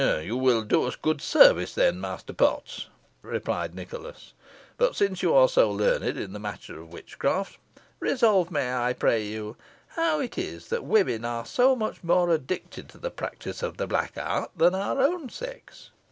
"You 0.01 0.35
will 0.35 0.63
do 0.63 0.85
us 0.85 0.95
good 0.95 1.21
service 1.21 1.75
then, 1.75 2.01
Master 2.01 2.33
Potts," 2.33 2.87
replied 3.21 3.75
Nicholas. 3.75 4.33
"But 4.77 4.95
since 4.95 5.21
you 5.21 5.35
are 5.35 5.47
so 5.47 5.69
learned 5.69 6.17
in 6.17 6.33
the 6.33 6.39
matter 6.39 6.79
of 6.81 6.91
witchcraft, 6.91 7.59
resolve 7.99 8.49
me, 8.49 8.63
I 8.67 8.93
pray 8.93 9.23
you, 9.23 9.57
how 9.89 10.19
it 10.19 10.39
is, 10.39 10.69
that 10.69 10.83
women 10.85 11.23
are 11.23 11.45
so 11.45 11.75
much 11.75 12.03
more 12.03 12.31
addicted 12.31 12.89
to 12.89 12.97
the 12.97 13.11
practice 13.11 13.61
of 13.61 13.77
the 13.77 13.85
black 13.85 14.17
art 14.17 14.49
than 14.57 14.73
our 14.73 14.99
own 14.99 15.29
sex." 15.29 15.91